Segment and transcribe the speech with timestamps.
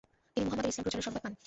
[0.33, 1.33] তিনি মুহাম্মাদের ইসলাম প্রচারের সংবাদ পান।